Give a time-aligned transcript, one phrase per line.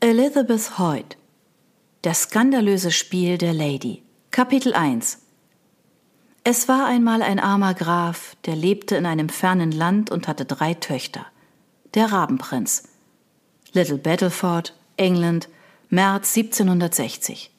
[0.00, 1.16] Elizabeth Hoyt
[2.02, 5.18] Das skandalöse Spiel der Lady Kapitel 1
[6.44, 10.74] Es war einmal ein armer Graf, der lebte in einem fernen Land und hatte drei
[10.74, 11.26] Töchter.
[11.94, 12.84] Der Rabenprinz.
[13.72, 15.48] Little Battleford, England,
[15.88, 17.50] März 1760.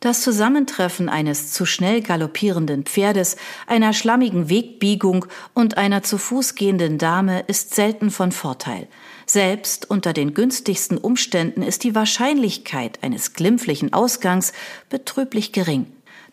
[0.00, 3.36] Das Zusammentreffen eines zu schnell galoppierenden Pferdes,
[3.66, 5.24] einer schlammigen Wegbiegung
[5.54, 8.86] und einer zu Fuß gehenden Dame ist selten von Vorteil.
[9.30, 14.54] Selbst unter den günstigsten Umständen ist die Wahrscheinlichkeit eines glimpflichen Ausgangs
[14.88, 15.86] betrüblich gering.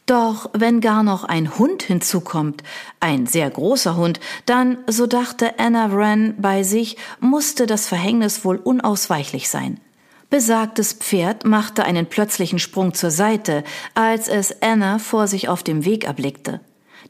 [0.05, 2.63] Doch wenn gar noch ein Hund hinzukommt,
[3.01, 8.57] ein sehr großer Hund, dann, so dachte Anna Wren bei sich, musste das Verhängnis wohl
[8.57, 9.81] unausweichlich sein.
[10.29, 15.83] Besagtes Pferd machte einen plötzlichen Sprung zur Seite, als es Anna vor sich auf dem
[15.83, 16.61] Weg erblickte.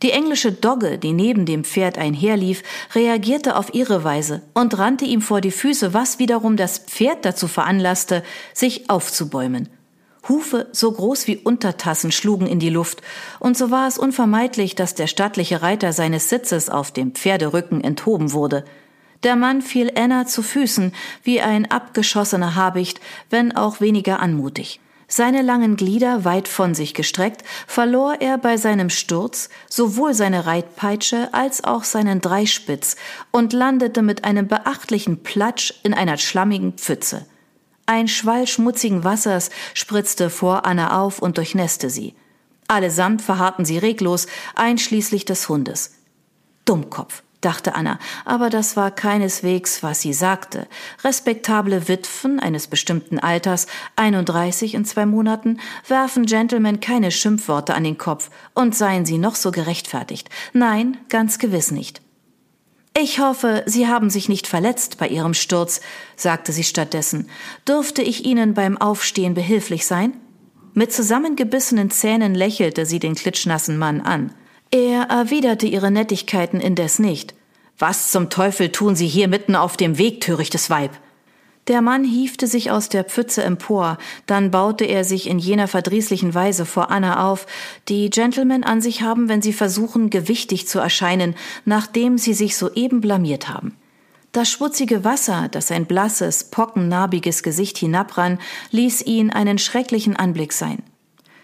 [0.01, 2.63] Die englische Dogge, die neben dem Pferd einherlief,
[2.93, 7.47] reagierte auf ihre Weise und rannte ihm vor die Füße, was wiederum das Pferd dazu
[7.47, 8.23] veranlasste,
[8.53, 9.69] sich aufzubäumen.
[10.27, 13.01] Hufe so groß wie Untertassen schlugen in die Luft,
[13.39, 18.33] und so war es unvermeidlich, dass der stattliche Reiter seines Sitzes auf dem Pferderücken enthoben
[18.33, 18.65] wurde.
[19.23, 20.93] Der Mann fiel Anna zu Füßen
[21.23, 22.99] wie ein abgeschossener Habicht,
[23.29, 24.79] wenn auch weniger anmutig.
[25.07, 31.33] Seine langen Glieder weit von sich gestreckt, verlor er bei seinem Sturz sowohl seine Reitpeitsche
[31.33, 32.95] als auch seinen Dreispitz
[33.31, 37.25] und landete mit einem beachtlichen Platsch in einer schlammigen Pfütze.
[37.85, 42.15] Ein Schwall schmutzigen Wassers spritzte vor Anna auf und durchnässte sie.
[42.67, 44.25] Allesamt verharrten sie reglos,
[44.55, 45.91] einschließlich des Hundes.
[46.65, 50.67] Dummkopf dachte Anna, aber das war keineswegs, was sie sagte.
[51.03, 57.97] Respektable Witwen eines bestimmten Alters, 31 in zwei Monaten, werfen Gentlemen keine Schimpfworte an den
[57.97, 60.29] Kopf, und seien sie noch so gerechtfertigt.
[60.53, 62.01] Nein, ganz gewiss nicht.
[62.97, 65.81] Ich hoffe, Sie haben sich nicht verletzt bei Ihrem Sturz,
[66.15, 67.29] sagte sie stattdessen.
[67.67, 70.13] Dürfte ich Ihnen beim Aufstehen behilflich sein?
[70.73, 74.33] Mit zusammengebissenen Zähnen lächelte sie den klitschnassen Mann an.
[74.71, 77.33] Er erwiderte ihre Nettigkeiten indes nicht.
[77.77, 80.91] Was zum Teufel tun Sie hier mitten auf dem Weg, törichtes Weib?
[81.67, 83.97] Der Mann hiefte sich aus der Pfütze empor,
[84.27, 87.47] dann baute er sich in jener verdrießlichen Weise vor Anna auf,
[87.89, 93.01] die Gentlemen an sich haben, wenn sie versuchen, gewichtig zu erscheinen, nachdem sie sich soeben
[93.01, 93.75] blamiert haben.
[94.31, 98.37] Das schmutzige Wasser, das sein blasses, pockennarbiges Gesicht hinabrann,
[98.71, 100.83] ließ ihn einen schrecklichen Anblick sein.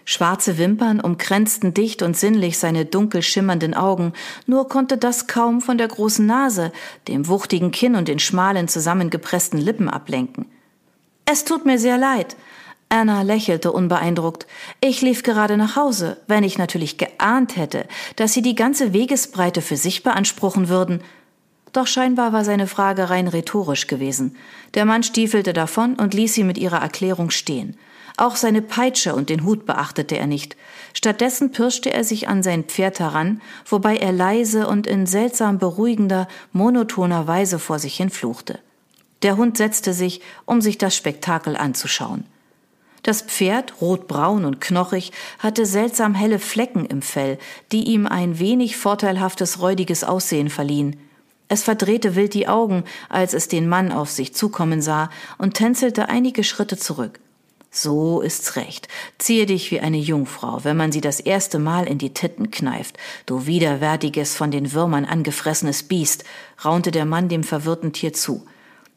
[0.05, 4.13] Schwarze Wimpern umkränzten dicht und sinnlich seine dunkel schimmernden Augen,
[4.47, 6.71] nur konnte das kaum von der großen Nase,
[7.07, 10.45] dem wuchtigen Kinn und den schmalen zusammengepressten Lippen ablenken.
[11.25, 12.35] Es tut mir sehr leid.
[12.89, 14.47] Anna lächelte unbeeindruckt.
[14.81, 17.87] Ich lief gerade nach Hause, wenn ich natürlich geahnt hätte,
[18.17, 21.01] dass Sie die ganze Wegesbreite für sich beanspruchen würden.
[21.71, 24.35] Doch scheinbar war seine Frage rein rhetorisch gewesen.
[24.73, 27.77] Der Mann stiefelte davon und ließ sie mit ihrer Erklärung stehen.
[28.21, 30.55] Auch seine Peitsche und den Hut beachtete er nicht.
[30.93, 36.27] Stattdessen pirschte er sich an sein Pferd heran, wobei er leise und in seltsam beruhigender,
[36.53, 38.59] monotoner Weise vor sich hin fluchte.
[39.23, 42.25] Der Hund setzte sich, um sich das Spektakel anzuschauen.
[43.01, 47.39] Das Pferd, rotbraun und knochig, hatte seltsam helle Flecken im Fell,
[47.71, 50.95] die ihm ein wenig vorteilhaftes, räudiges Aussehen verliehen.
[51.47, 56.07] Es verdrehte wild die Augen, als es den Mann auf sich zukommen sah, und tänzelte
[56.07, 57.19] einige Schritte zurück.
[57.73, 58.89] So ist's recht.
[59.17, 62.97] Ziehe dich wie eine Jungfrau, wenn man sie das erste Mal in die Titten kneift.
[63.25, 66.25] Du widerwärtiges, von den Würmern angefressenes Biest,
[66.65, 68.45] raunte der Mann dem verwirrten Tier zu.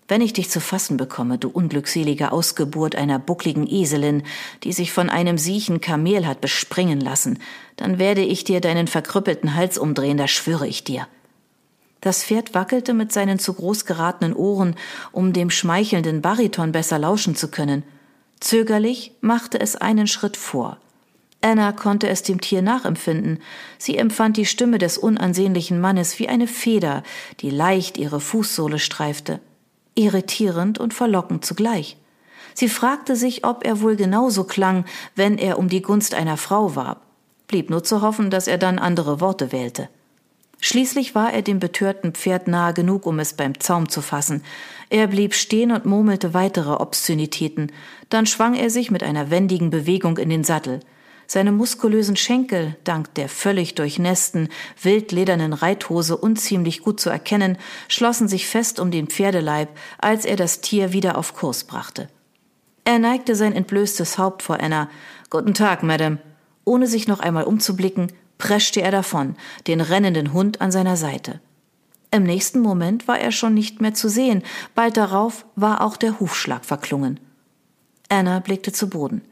[0.08, 4.24] Wenn ich dich zu fassen bekomme, du unglückselige Ausgeburt einer buckligen Eselin,
[4.64, 7.38] die sich von einem siechen Kamel hat bespringen lassen,
[7.76, 11.06] dann werde ich dir deinen verkrüppelten Hals umdrehen, das schwöre ich dir.
[12.00, 14.74] Das Pferd wackelte mit seinen zu groß geratenen Ohren,
[15.12, 17.84] um dem schmeichelnden Bariton besser lauschen zu können.
[18.44, 20.76] Zögerlich machte es einen Schritt vor.
[21.40, 23.38] Anna konnte es dem Tier nachempfinden.
[23.78, 27.04] Sie empfand die Stimme des unansehnlichen Mannes wie eine Feder,
[27.40, 29.40] die leicht ihre Fußsohle streifte.
[29.94, 31.96] Irritierend und verlockend zugleich.
[32.52, 34.84] Sie fragte sich, ob er wohl genauso klang,
[35.14, 37.00] wenn er um die Gunst einer Frau warb.
[37.48, 39.88] Blieb nur zu hoffen, dass er dann andere Worte wählte.
[40.66, 44.42] Schließlich war er dem betörten Pferd nahe genug, um es beim Zaum zu fassen.
[44.88, 47.70] Er blieb stehen und murmelte weitere Obszönitäten.
[48.08, 50.80] Dann schwang er sich mit einer wendigen Bewegung in den Sattel.
[51.26, 54.48] Seine muskulösen Schenkel, dank der völlig durchnässten,
[54.80, 59.68] wildledernen Reithose unziemlich gut zu erkennen, schlossen sich fest um den Pferdeleib,
[59.98, 62.08] als er das Tier wieder auf Kurs brachte.
[62.86, 64.88] Er neigte sein entblößtes Haupt vor Anna.
[65.28, 66.20] Guten Tag, Madame.
[66.64, 69.36] Ohne sich noch einmal umzublicken, preschte er davon,
[69.66, 71.40] den rennenden Hund an seiner Seite.
[72.10, 74.42] Im nächsten Moment war er schon nicht mehr zu sehen,
[74.74, 77.18] bald darauf war auch der Hufschlag verklungen.
[78.08, 79.22] Anna blickte zu Boden.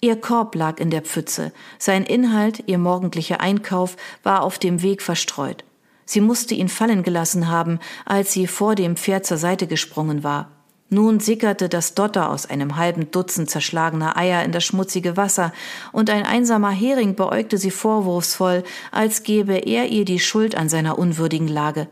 [0.00, 5.02] Ihr Korb lag in der Pfütze, sein Inhalt, ihr morgendlicher Einkauf, war auf dem Weg
[5.02, 5.64] verstreut.
[6.04, 10.50] Sie musste ihn fallen gelassen haben, als sie vor dem Pferd zur Seite gesprungen war.
[10.88, 15.52] Nun sickerte das Dotter aus einem halben Dutzend zerschlagener Eier in das schmutzige Wasser,
[15.92, 18.62] und ein einsamer Hering beäugte sie vorwurfsvoll,
[18.92, 21.88] als gebe er ihr die Schuld an seiner unwürdigen Lage.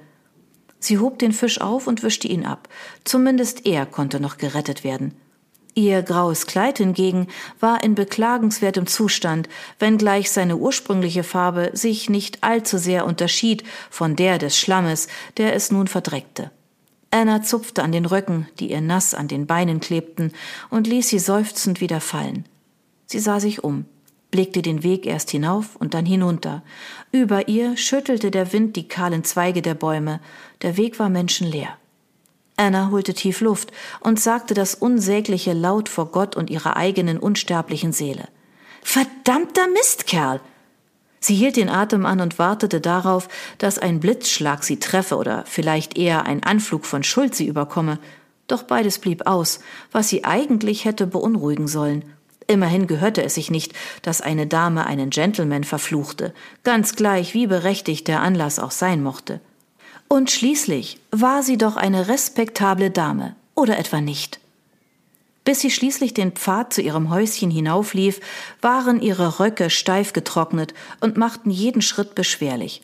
[0.79, 2.69] Sie hob den Fisch auf und wischte ihn ab.
[3.05, 5.15] Zumindest er konnte noch gerettet werden.
[5.75, 7.27] Ihr graues Kleid hingegen
[7.59, 9.49] war in beklagenswertem Zustand,
[9.81, 15.73] wenngleich seine ursprüngliche Farbe sich nicht allzu sehr unterschied von der des Schlammes, der es
[15.73, 16.53] nun verdreckte.
[17.15, 20.33] Anna zupfte an den Röcken, die ihr nass an den Beinen klebten,
[20.69, 22.45] und ließ sie seufzend wieder fallen.
[23.07, 23.85] Sie sah sich um,
[24.33, 26.65] blickte den Weg erst hinauf und dann hinunter.
[27.13, 30.19] Über ihr schüttelte der Wind die kahlen Zweige der Bäume,
[30.63, 31.79] der Weg war menschenleer.
[32.57, 33.71] Anna holte tief Luft
[34.01, 38.27] und sagte das Unsägliche laut vor Gott und ihrer eigenen unsterblichen Seele.
[38.83, 40.41] Verdammter Mistkerl!
[41.25, 45.97] Sie hielt den Atem an und wartete darauf, dass ein Blitzschlag sie treffe oder vielleicht
[45.97, 47.99] eher ein Anflug von Schuld sie überkomme.
[48.47, 49.61] Doch beides blieb aus,
[49.91, 52.05] was sie eigentlich hätte beunruhigen sollen.
[52.47, 53.73] Immerhin gehörte es sich nicht,
[54.03, 59.41] dass eine Dame einen Gentleman verfluchte, ganz gleich wie berechtigt der Anlass auch sein mochte.
[60.09, 64.41] Und schließlich war sie doch eine respektable Dame, oder etwa nicht?
[65.45, 68.21] Bis sie schließlich den Pfad zu ihrem Häuschen hinauflief,
[68.63, 72.83] waren ihre Röcke steif getrocknet und machten jeden Schritt beschwerlich.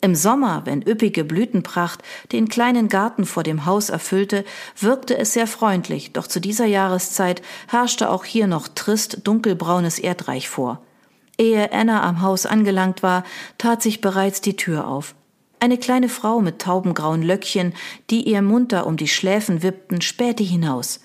[0.00, 2.00] Im Sommer, wenn üppige Blütenpracht
[2.30, 4.44] den kleinen Garten vor dem Haus erfüllte,
[4.78, 10.48] wirkte es sehr freundlich, doch zu dieser Jahreszeit herrschte auch hier noch trist dunkelbraunes Erdreich
[10.48, 10.80] vor.
[11.38, 13.24] Ehe Anna am Haus angelangt war,
[13.58, 15.14] tat sich bereits die Tür auf.
[15.58, 17.74] Eine kleine Frau mit taubengrauen Löckchen,
[18.10, 21.00] die ihr munter um die Schläfen wippten, spähte hinaus.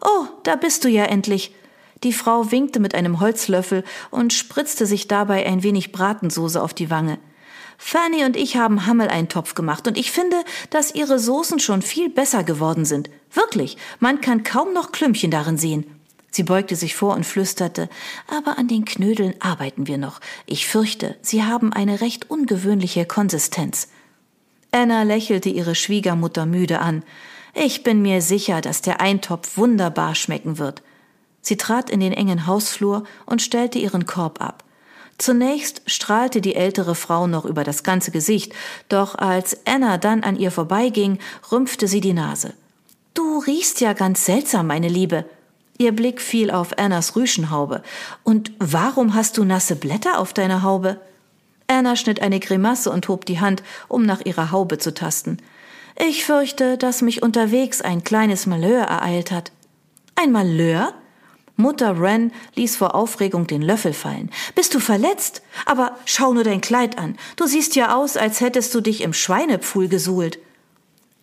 [0.00, 1.54] Oh, da bist du ja endlich.
[2.04, 6.90] Die Frau winkte mit einem Holzlöffel und spritzte sich dabei ein wenig Bratensoße auf die
[6.90, 7.18] Wange.
[7.76, 10.36] Fanny und ich haben Hammeleintopf gemacht und ich finde,
[10.70, 13.08] dass ihre Soßen schon viel besser geworden sind.
[13.32, 15.86] Wirklich, man kann kaum noch Klümpchen darin sehen.
[16.30, 17.88] Sie beugte sich vor und flüsterte,
[18.26, 20.20] aber an den Knödeln arbeiten wir noch.
[20.46, 23.88] Ich fürchte, sie haben eine recht ungewöhnliche Konsistenz.
[24.70, 27.02] Anna lächelte ihre Schwiegermutter müde an.
[27.54, 30.82] Ich bin mir sicher, dass der Eintopf wunderbar schmecken wird.
[31.40, 34.64] Sie trat in den engen Hausflur und stellte ihren Korb ab.
[35.18, 38.52] Zunächst strahlte die ältere Frau noch über das ganze Gesicht,
[38.88, 41.18] doch als Anna dann an ihr vorbeiging,
[41.50, 42.54] rümpfte sie die Nase.
[43.14, 45.24] Du riechst ja ganz seltsam, meine Liebe.
[45.76, 47.82] Ihr Blick fiel auf Annas Rüschenhaube.
[48.22, 51.00] Und warum hast du nasse Blätter auf deiner Haube?
[51.66, 55.38] Anna schnitt eine Grimasse und hob die Hand, um nach ihrer Haube zu tasten.
[56.00, 59.50] Ich fürchte, dass mich unterwegs ein kleines Malheur ereilt hat.
[60.14, 60.94] Ein Malheur?
[61.56, 64.30] Mutter Wren ließ vor Aufregung den Löffel fallen.
[64.54, 65.42] Bist du verletzt?
[65.66, 67.16] Aber schau nur dein Kleid an.
[67.34, 70.38] Du siehst ja aus, als hättest du dich im Schweinepfuhl gesuhlt.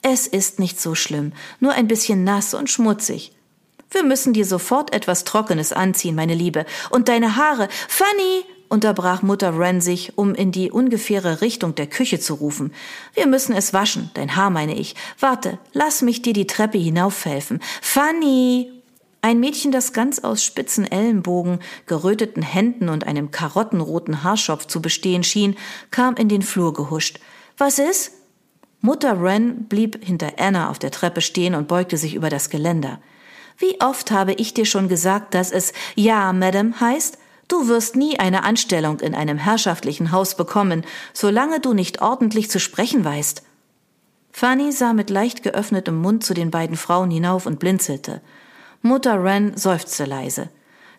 [0.02, 1.32] Es ist nicht so schlimm,
[1.62, 3.32] nur ein bisschen nass und schmutzig.
[3.92, 6.66] Wir müssen dir sofort etwas Trockenes anziehen, meine Liebe.
[6.90, 7.70] Und deine Haare.
[7.88, 8.44] Fanny!
[8.70, 12.74] Unterbrach Mutter Wren sich, um in die ungefähre Richtung der Küche zu rufen.
[13.14, 14.96] Wir müssen es waschen, dein Haar meine ich.
[15.20, 17.60] Warte, lass mich dir die Treppe hinaufhelfen.
[17.82, 18.72] Fanny!
[19.22, 25.24] Ein Mädchen, das ganz aus spitzen Ellenbogen, geröteten Händen und einem karottenroten Haarschopf zu bestehen
[25.24, 25.56] schien,
[25.90, 27.20] kam in den Flur gehuscht.
[27.58, 28.12] Was ist?
[28.82, 33.00] Mutter Wren blieb hinter Anna auf der Treppe stehen und beugte sich über das Geländer.
[33.58, 37.15] Wie oft habe ich dir schon gesagt, dass es Ja, Madame heißt?
[37.48, 40.84] Du wirst nie eine Anstellung in einem herrschaftlichen Haus bekommen,
[41.14, 43.44] solange du nicht ordentlich zu sprechen weißt.
[44.32, 48.22] Fanny sah mit leicht geöffnetem Mund zu den beiden Frauen hinauf und blinzelte.
[48.82, 50.50] Mutter Wren seufzte leise.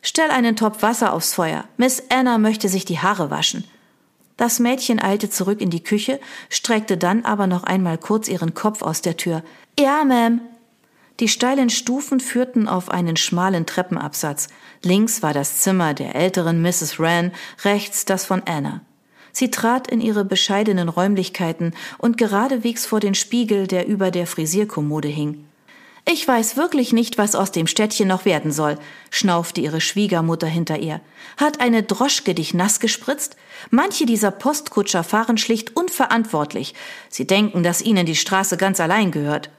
[0.03, 1.65] Stell einen Topf Wasser aufs Feuer.
[1.77, 3.65] Miss Anna möchte sich die Haare waschen.
[4.37, 8.83] Das Mädchen eilte zurück in die Küche, streckte dann aber noch einmal kurz ihren Kopf
[8.83, 9.43] aus der Tür.
[9.79, 10.41] Ja, Ma'am,
[11.21, 14.49] die steilen Stufen führten auf einen schmalen Treppenabsatz.
[14.83, 16.99] Links war das Zimmer der älteren Mrs.
[16.99, 17.33] Wren,
[17.65, 18.83] rechts das von Anna.
[19.33, 25.09] Sie trat in ihre bescheidenen Räumlichkeiten und geradewegs vor den Spiegel, der über der Frisierkommode
[25.09, 25.45] hing.
[26.09, 28.79] Ich weiß wirklich nicht, was aus dem Städtchen noch werden soll,
[29.11, 31.01] schnaufte ihre Schwiegermutter hinter ihr.
[31.37, 33.37] Hat eine Droschke dich nass gespritzt?
[33.71, 36.75] Manche dieser Postkutscher fahren schlicht unverantwortlich.
[37.09, 39.51] Sie denken, dass ihnen die Straße ganz allein gehört.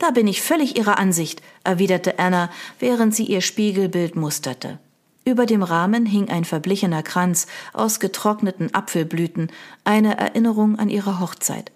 [0.00, 4.78] Da bin ich völlig Ihrer Ansicht, erwiderte Anna, während sie ihr Spiegelbild musterte.
[5.26, 9.52] Über dem Rahmen hing ein verblichener Kranz aus getrockneten Apfelblüten,
[9.84, 11.70] eine Erinnerung an ihre Hochzeit.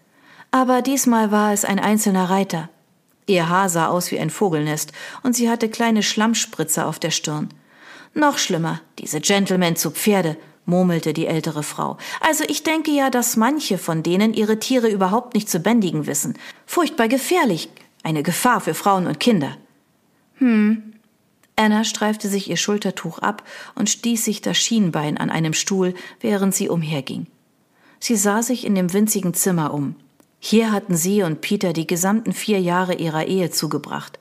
[0.51, 2.71] Aber diesmal war es ein einzelner Reiter.
[3.27, 7.51] Ihr Haar sah aus wie ein Vogelnest und sie hatte kleine Schlammspritzer auf der Stirn.
[8.15, 11.99] Noch schlimmer, diese Gentlemen zu Pferde, murmelte die ältere Frau.
[12.23, 16.39] Also ich denke ja, dass manche von denen ihre Tiere überhaupt nicht zu bändigen wissen.
[16.65, 17.69] Furchtbar gefährlich,
[18.05, 19.57] eine Gefahr für Frauen und Kinder.
[20.37, 20.95] Hm.
[21.57, 23.45] Anna streifte sich ihr Schultertuch ab
[23.75, 27.27] und stieß sich das Schienbein an einem Stuhl, während sie umherging.
[28.01, 29.97] Sie sah sich in dem winzigen Zimmer um.
[30.39, 34.19] Hier hatten sie und Peter die gesamten vier Jahre ihrer Ehe zugebracht.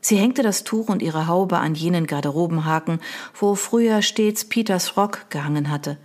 [0.00, 3.00] Sie hängte das Tuch und ihre Haube an jenen Garderobenhaken,
[3.38, 5.98] wo früher stets Peters Rock gehangen hatte.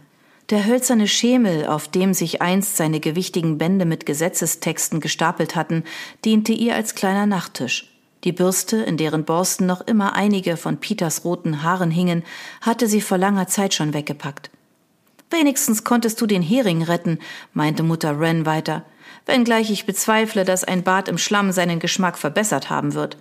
[0.50, 5.84] Der hölzerne Schemel, auf dem sich einst seine gewichtigen Bände mit Gesetzestexten gestapelt hatten,
[6.24, 7.94] diente ihr als kleiner Nachttisch.
[8.24, 12.24] Die Bürste, in deren Borsten noch immer einige von Peters roten Haaren hingen,
[12.62, 14.50] hatte sie vor langer Zeit schon weggepackt.
[15.30, 17.20] Wenigstens konntest du den Hering retten,
[17.54, 18.86] meinte Mutter Wren weiter,
[19.26, 23.18] wenngleich ich bezweifle, dass ein Bad im Schlamm seinen Geschmack verbessert haben wird.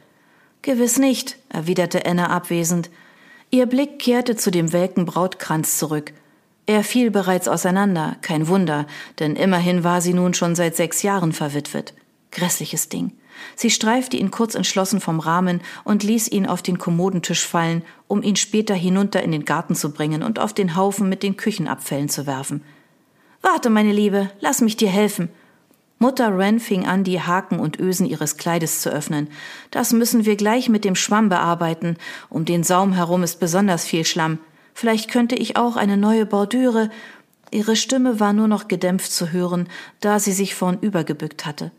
[0.62, 2.88] Gewiss nicht, erwiderte Anna abwesend.
[3.50, 6.12] Ihr Blick kehrte zu dem welken Brautkranz zurück.
[6.66, 8.86] Er fiel bereits auseinander, kein Wunder,
[9.20, 11.94] denn immerhin war sie nun schon seit sechs Jahren verwitwet.
[12.32, 13.12] Grässliches Ding.
[13.54, 18.22] Sie streifte ihn kurz entschlossen vom Rahmen und ließ ihn auf den Kommodentisch fallen, um
[18.22, 22.08] ihn später hinunter in den Garten zu bringen und auf den Haufen mit den Küchenabfällen
[22.08, 22.62] zu werfen.
[23.42, 25.28] Warte, meine Liebe, lass mich dir helfen,
[25.98, 29.28] Mutter Wren fing an, die Haken und Ösen ihres Kleides zu öffnen.
[29.70, 31.96] Das müssen wir gleich mit dem Schwamm bearbeiten.
[32.28, 34.38] Um den Saum herum ist besonders viel Schlamm.
[34.76, 36.90] Vielleicht könnte ich auch eine neue Bordüre.
[37.50, 41.72] Ihre Stimme war nur noch gedämpft zu hören, da sie sich vornübergebückt hatte.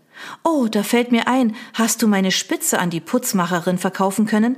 [0.44, 4.56] Oh, da fällt mir ein, hast du meine Spitze an die Putzmacherin verkaufen können?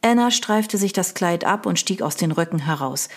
[0.00, 3.10] Anna streifte sich das Kleid ab und stieg aus den Röcken heraus.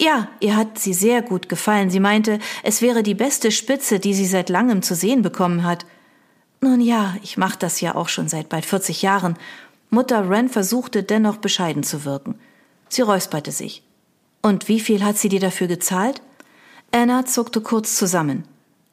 [0.00, 1.90] Ja, ihr hat sie sehr gut gefallen.
[1.90, 5.84] Sie meinte, es wäre die beste Spitze, die sie seit langem zu sehen bekommen hat.
[6.62, 9.36] Nun ja, ich mach das ja auch schon seit bald 40 Jahren.
[9.90, 12.36] Mutter Wren versuchte dennoch bescheiden zu wirken.
[12.88, 13.82] Sie räusperte sich.
[14.42, 16.22] Und wie viel hat sie dir dafür gezahlt?
[16.92, 18.44] Anna zuckte kurz zusammen.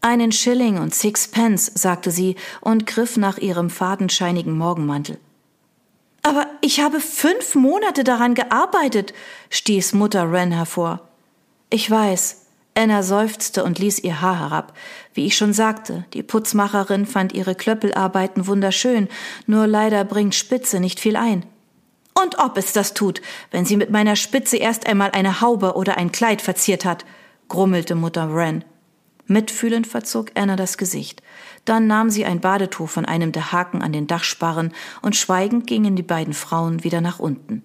[0.02, 5.18] Einen Schilling und six Pence, sagte sie und griff nach ihrem fadenscheinigen Morgenmantel.
[6.22, 9.14] Aber ich habe fünf Monate daran gearbeitet,
[9.50, 11.02] stieß Mutter Wren hervor.
[11.70, 12.44] Ich weiß.
[12.76, 14.74] Anna seufzte und ließ ihr Haar herab.
[15.14, 19.08] Wie ich schon sagte, die Putzmacherin fand ihre Klöppelarbeiten wunderschön,
[19.48, 21.44] nur leider bringt Spitze nicht viel ein.
[22.24, 23.22] Und ob es das tut,
[23.52, 27.06] wenn sie mit meiner Spitze erst einmal eine Haube oder ein Kleid verziert hat,
[27.48, 28.64] grummelte Mutter Wren.
[29.28, 31.22] Mitfühlend verzog Anna das Gesicht.
[31.66, 35.96] Dann nahm sie ein Badetuch von einem der Haken an den Dachsparren und schweigend gingen
[35.96, 37.64] die beiden Frauen wieder nach unten.